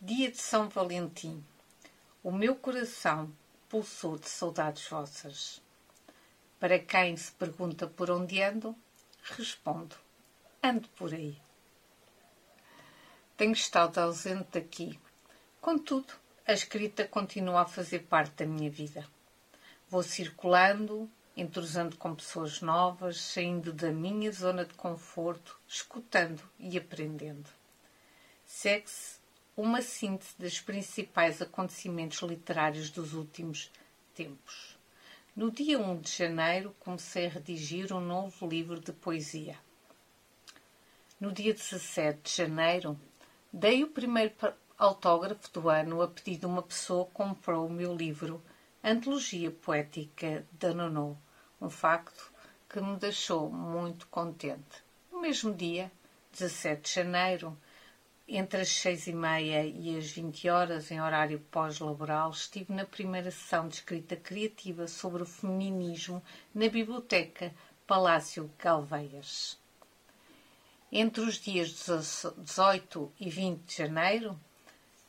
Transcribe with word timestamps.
Dia 0.00 0.30
de 0.30 0.38
São 0.38 0.68
Valentim. 0.68 1.44
O 2.22 2.30
meu 2.30 2.54
coração 2.56 3.32
pulsou 3.68 4.18
de 4.18 4.28
saudades 4.28 4.88
vossas. 4.88 5.62
Para 6.58 6.78
quem 6.78 7.16
se 7.16 7.32
pergunta 7.32 7.86
por 7.86 8.10
onde 8.10 8.42
ando, 8.42 8.74
respondo: 9.22 9.96
ando 10.62 10.88
por 10.90 11.14
aí. 11.14 11.40
Tenho 13.36 13.52
estado 13.52 13.98
ausente 13.98 14.48
daqui. 14.52 14.98
Contudo, 15.60 16.14
a 16.46 16.52
escrita 16.52 17.06
continua 17.06 17.62
a 17.62 17.66
fazer 17.66 18.00
parte 18.00 18.32
da 18.36 18.46
minha 18.46 18.70
vida. 18.70 19.06
Vou 19.88 20.02
circulando, 20.02 21.10
entrosando 21.40 21.96
com 21.96 22.16
pessoas 22.16 22.60
novas, 22.60 23.20
saindo 23.20 23.72
da 23.72 23.92
minha 23.92 24.32
zona 24.32 24.64
de 24.64 24.74
conforto, 24.74 25.56
escutando 25.68 26.42
e 26.58 26.76
aprendendo. 26.76 27.48
Segue-se 28.44 29.18
uma 29.56 29.80
síntese 29.80 30.34
dos 30.36 30.60
principais 30.60 31.40
acontecimentos 31.40 32.20
literários 32.22 32.90
dos 32.90 33.14
últimos 33.14 33.70
tempos. 34.14 34.76
No 35.36 35.52
dia 35.52 35.78
1 35.78 36.00
de 36.00 36.10
janeiro, 36.10 36.74
comecei 36.80 37.26
a 37.26 37.30
redigir 37.30 37.92
um 37.92 38.00
novo 38.00 38.48
livro 38.48 38.80
de 38.80 38.92
poesia. 38.92 39.56
No 41.20 41.30
dia 41.30 41.54
17 41.54 42.20
de 42.22 42.36
janeiro, 42.36 42.98
dei 43.52 43.84
o 43.84 43.88
primeiro 43.88 44.34
autógrafo 44.76 45.52
do 45.52 45.68
ano 45.68 46.02
a 46.02 46.08
pedido 46.08 46.40
de 46.40 46.46
uma 46.46 46.62
pessoa 46.62 47.06
que 47.06 47.12
comprou 47.12 47.66
o 47.66 47.72
meu 47.72 47.94
livro 47.94 48.42
Antologia 48.82 49.50
Poética 49.50 50.46
da 50.52 50.72
Nono, 50.72 51.20
um 51.60 51.70
facto 51.70 52.32
que 52.68 52.80
me 52.80 52.96
deixou 52.96 53.50
muito 53.50 54.06
contente. 54.08 54.82
No 55.10 55.20
mesmo 55.20 55.54
dia, 55.54 55.90
17 56.32 56.82
de 56.82 56.94
janeiro, 56.94 57.58
entre 58.28 58.60
as 58.60 58.68
seis 58.68 59.06
e 59.06 59.12
meia 59.12 59.64
e 59.64 59.96
as 59.96 60.10
vinte 60.10 60.48
horas, 60.50 60.90
em 60.90 61.00
horário 61.00 61.40
pós-laboral, 61.50 62.30
estive 62.30 62.74
na 62.74 62.84
primeira 62.84 63.30
sessão 63.30 63.66
de 63.66 63.76
escrita 63.76 64.16
criativa 64.16 64.86
sobre 64.86 65.22
o 65.22 65.26
feminismo 65.26 66.22
na 66.54 66.68
Biblioteca 66.68 67.54
Palácio 67.86 68.50
Galveias. 68.58 69.58
Entre 70.92 71.22
os 71.22 71.36
dias 71.36 71.86
18 72.36 73.12
e 73.18 73.30
20 73.30 73.64
de 73.64 73.76
janeiro, 73.76 74.38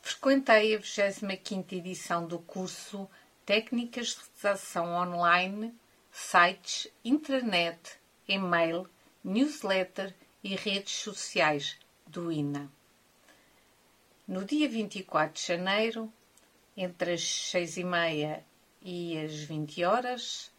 frequentei 0.00 0.74
a 0.74 0.78
25 0.78 1.74
edição 1.74 2.26
do 2.26 2.38
curso 2.38 3.08
Técnicas 3.44 4.08
de 4.08 4.20
Redação 4.42 4.94
Online, 4.94 5.74
sites, 6.10 6.88
intranet, 7.04 7.98
e-mail, 8.28 8.88
newsletter 9.22 10.14
e 10.42 10.54
redes 10.56 10.94
sociais 10.94 11.76
do 12.06 12.32
INA. 12.32 12.70
No 14.26 14.44
dia 14.44 14.68
24 14.68 15.34
de 15.34 15.46
janeiro, 15.46 16.12
entre 16.76 17.12
as 17.12 17.22
seis 17.22 17.76
e 17.76 17.84
meia 17.84 18.44
e 18.82 19.18
as 19.18 19.34
20 19.34 19.84
horas, 19.84 20.50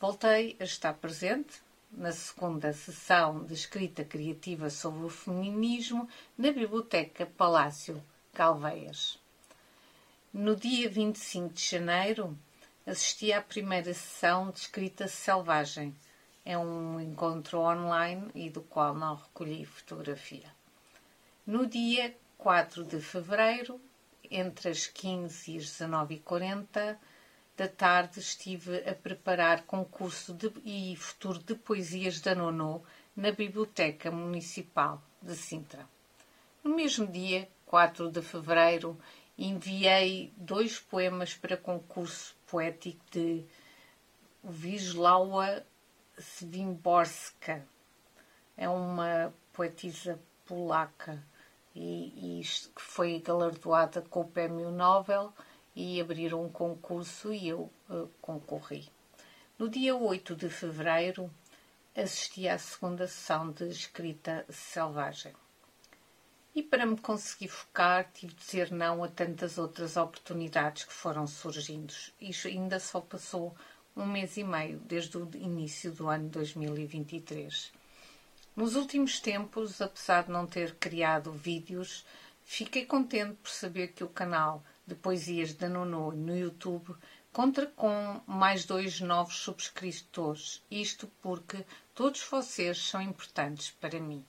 voltei 0.00 0.56
a 0.60 0.64
estar 0.64 0.94
presente 0.94 1.60
na 1.90 2.12
segunda 2.12 2.72
sessão 2.72 3.44
de 3.44 3.54
escrita 3.54 4.04
criativa 4.04 4.70
sobre 4.70 5.04
o 5.04 5.08
feminismo 5.08 6.08
na 6.36 6.50
Biblioteca 6.52 7.26
Palácio 7.26 8.02
Calveias. 8.32 9.18
No 10.32 10.54
dia 10.54 10.88
25 10.88 11.54
de 11.54 11.62
janeiro, 11.62 12.36
assisti 12.86 13.32
à 13.32 13.42
primeira 13.42 13.92
sessão 13.92 14.50
de 14.50 14.60
escrita 14.60 15.08
selvagem. 15.08 15.94
É 16.44 16.56
um 16.56 17.00
encontro 17.00 17.58
online 17.58 18.30
e 18.32 18.48
do 18.48 18.60
qual 18.62 18.94
não 18.94 19.16
recolhi 19.16 19.64
fotografia. 19.64 20.48
No 21.44 21.66
dia 21.66 22.16
4 22.38 22.84
de 22.84 23.00
fevereiro, 23.00 23.80
entre 24.30 24.68
as 24.68 24.86
15 24.86 25.52
e 25.52 25.58
as 25.58 25.64
19h40 25.64 26.96
da 27.56 27.66
tarde, 27.66 28.20
estive 28.20 28.88
a 28.88 28.94
preparar 28.94 29.62
concurso 29.62 30.32
de, 30.32 30.52
e 30.64 30.94
futuro 30.94 31.40
de 31.40 31.54
poesias 31.56 32.20
da 32.20 32.34
Nono 32.34 32.84
na 33.16 33.32
Biblioteca 33.32 34.10
Municipal 34.10 35.02
de 35.20 35.34
Sintra. 35.34 35.88
No 36.62 36.76
mesmo 36.76 37.06
dia, 37.06 37.48
4 37.64 38.10
de 38.10 38.22
fevereiro, 38.22 38.96
enviei 39.36 40.32
dois 40.36 40.78
poemas 40.78 41.34
para 41.34 41.56
concurso 41.56 42.35
poético 42.46 43.04
de 43.10 43.44
Wisława 44.44 45.62
Swimborska. 46.18 47.66
É 48.56 48.68
uma 48.68 49.32
poetisa 49.52 50.18
polaca 50.46 51.22
e, 51.74 52.40
e 52.40 52.44
foi 52.76 53.20
galardoada 53.20 54.00
com 54.02 54.20
o 54.20 54.28
Prémio 54.28 54.70
Nobel 54.70 55.32
e 55.74 56.00
abriram 56.00 56.44
um 56.44 56.48
concurso 56.48 57.34
e 57.34 57.48
eu 57.48 57.70
uh, 57.90 58.08
concorri. 58.22 58.88
No 59.58 59.68
dia 59.68 59.94
8 59.94 60.34
de 60.34 60.48
fevereiro 60.48 61.30
assisti 61.94 62.48
à 62.48 62.58
segunda 62.58 63.06
sessão 63.06 63.50
de 63.50 63.68
escrita 63.68 64.46
selvagem. 64.48 65.34
E 66.56 66.62
para 66.62 66.86
me 66.86 66.96
conseguir 66.96 67.48
focar, 67.48 68.10
tive 68.14 68.32
de 68.32 68.40
dizer 68.42 68.72
não 68.72 69.04
a 69.04 69.08
tantas 69.08 69.58
outras 69.58 69.98
oportunidades 69.98 70.84
que 70.84 70.92
foram 70.94 71.26
surgindo. 71.26 71.92
Isto 72.18 72.48
ainda 72.48 72.80
só 72.80 72.98
passou 72.98 73.54
um 73.94 74.06
mês 74.06 74.38
e 74.38 74.42
meio 74.42 74.78
desde 74.78 75.18
o 75.18 75.28
início 75.34 75.92
do 75.92 76.08
ano 76.08 76.30
2023. 76.30 77.70
Nos 78.56 78.74
últimos 78.74 79.20
tempos, 79.20 79.82
apesar 79.82 80.24
de 80.24 80.30
não 80.30 80.46
ter 80.46 80.74
criado 80.76 81.30
vídeos, 81.30 82.06
fiquei 82.42 82.86
contente 82.86 83.34
por 83.34 83.50
saber 83.50 83.88
que 83.88 84.02
o 84.02 84.08
canal 84.08 84.64
de 84.86 84.94
poesias 84.94 85.52
da 85.52 85.68
Nono 85.68 86.10
no 86.10 86.34
YouTube 86.34 86.96
conta 87.34 87.66
com 87.66 88.22
mais 88.26 88.64
dois 88.64 88.98
novos 88.98 89.36
subscritores. 89.40 90.62
Isto 90.70 91.06
porque 91.20 91.66
todos 91.94 92.22
vocês 92.22 92.78
são 92.78 93.02
importantes 93.02 93.70
para 93.78 94.00
mim. 94.00 94.24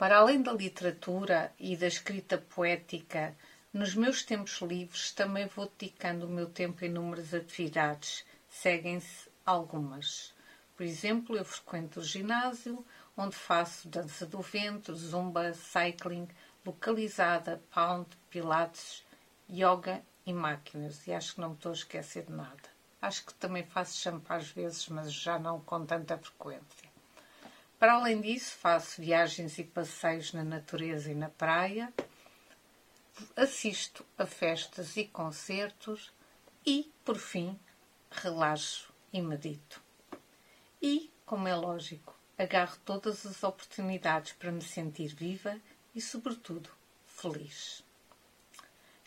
Para 0.00 0.16
além 0.16 0.40
da 0.40 0.50
literatura 0.50 1.52
e 1.58 1.76
da 1.76 1.86
escrita 1.86 2.38
poética, 2.38 3.36
nos 3.70 3.94
meus 3.94 4.22
tempos 4.22 4.62
livres 4.62 5.12
também 5.12 5.46
vou 5.46 5.70
dedicando 5.78 6.24
o 6.24 6.30
meu 6.30 6.48
tempo 6.48 6.82
a 6.82 6.86
inúmeras 6.86 7.34
atividades. 7.34 8.24
Seguem-se 8.48 9.28
algumas. 9.44 10.32
Por 10.74 10.84
exemplo, 10.84 11.36
eu 11.36 11.44
frequento 11.44 12.00
o 12.00 12.02
ginásio, 12.02 12.82
onde 13.14 13.36
faço 13.36 13.88
dança 13.88 14.24
do 14.24 14.40
vento, 14.40 14.94
zumba, 14.94 15.52
cycling, 15.52 16.28
localizada, 16.64 17.62
pound, 17.70 18.08
pilates, 18.30 19.04
yoga 19.50 20.02
e 20.24 20.32
máquinas. 20.32 21.06
E 21.06 21.12
acho 21.12 21.34
que 21.34 21.42
não 21.42 21.50
me 21.50 21.56
estou 21.56 21.72
a 21.72 21.74
esquecer 21.74 22.24
de 22.24 22.32
nada. 22.32 22.70
Acho 23.02 23.26
que 23.26 23.34
também 23.34 23.66
faço 23.66 23.98
shampoo 23.98 24.32
às 24.32 24.48
vezes, 24.48 24.88
mas 24.88 25.12
já 25.12 25.38
não 25.38 25.60
com 25.60 25.84
tanta 25.84 26.16
frequência. 26.16 26.89
Para 27.80 27.94
além 27.94 28.20
disso, 28.20 28.58
faço 28.58 29.00
viagens 29.00 29.58
e 29.58 29.64
passeios 29.64 30.34
na 30.34 30.44
natureza 30.44 31.10
e 31.10 31.14
na 31.14 31.30
praia, 31.30 31.90
assisto 33.34 34.04
a 34.18 34.26
festas 34.26 34.98
e 34.98 35.06
concertos 35.06 36.12
e, 36.66 36.92
por 37.06 37.16
fim, 37.16 37.58
relaxo 38.10 38.92
e 39.10 39.22
medito. 39.22 39.82
E, 40.82 41.10
como 41.24 41.48
é 41.48 41.54
lógico, 41.56 42.14
agarro 42.36 42.76
todas 42.84 43.24
as 43.24 43.42
oportunidades 43.42 44.34
para 44.34 44.52
me 44.52 44.62
sentir 44.62 45.14
viva 45.14 45.58
e, 45.94 46.02
sobretudo, 46.02 46.68
feliz. 47.06 47.82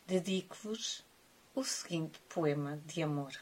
Dedico-vos 0.08 1.06
o 1.54 1.64
seguinte 1.64 2.20
poema 2.28 2.82
de 2.88 3.04
amor. 3.04 3.34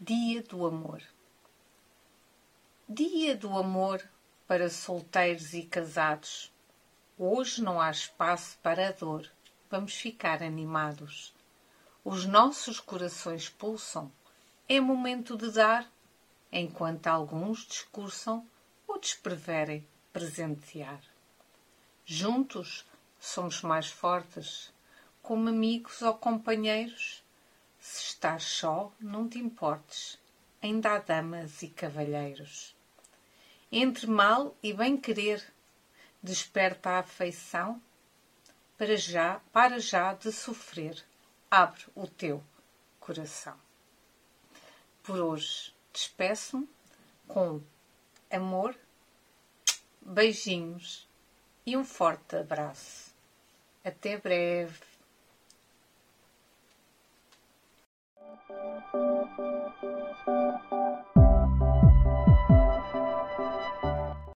Dia 0.00 0.42
do 0.42 0.66
Amor. 0.66 1.00
Dia 2.94 3.34
do 3.34 3.56
amor 3.56 4.06
para 4.46 4.68
solteiros 4.68 5.54
e 5.54 5.62
casados. 5.62 6.52
Hoje 7.16 7.62
não 7.62 7.80
há 7.80 7.90
espaço 7.90 8.58
para 8.62 8.88
a 8.88 8.92
dor. 8.92 9.26
Vamos 9.70 9.94
ficar 9.94 10.42
animados. 10.42 11.32
Os 12.04 12.26
nossos 12.26 12.80
corações 12.80 13.48
pulsam 13.48 14.12
é 14.68 14.78
momento 14.78 15.38
de 15.38 15.50
dar, 15.52 15.90
enquanto 16.52 17.06
alguns 17.06 17.60
discursam, 17.66 18.46
outros 18.86 19.14
preferem 19.14 19.88
presentear. 20.12 21.00
Juntos 22.04 22.84
somos 23.18 23.62
mais 23.62 23.86
fortes, 23.86 24.70
como 25.22 25.48
amigos 25.48 26.02
ou 26.02 26.12
companheiros. 26.12 27.24
Se 27.80 28.02
estás 28.02 28.42
só, 28.42 28.92
não 29.00 29.26
te 29.26 29.38
importes, 29.38 30.18
ainda 30.60 30.96
há 30.96 30.98
damas 30.98 31.62
e 31.62 31.68
cavalheiros 31.68 32.76
entre 33.72 34.06
mal 34.06 34.54
e 34.62 34.74
bem 34.74 34.98
querer, 34.98 35.42
desperta 36.22 36.90
a 36.90 36.98
afeição, 36.98 37.80
para 38.76 38.96
já, 38.96 39.40
para 39.50 39.78
já 39.78 40.12
de 40.12 40.30
sofrer, 40.30 41.02
abre 41.50 41.82
o 41.94 42.06
teu 42.06 42.44
coração. 43.00 43.58
Por 45.02 45.18
hoje 45.18 45.74
despeço-me 45.92 46.68
com 47.26 47.62
amor, 48.30 48.76
beijinhos 50.00 51.08
e 51.64 51.76
um 51.76 51.84
forte 51.84 52.36
abraço. 52.36 53.10
Até 53.82 54.18
breve. 54.18 54.92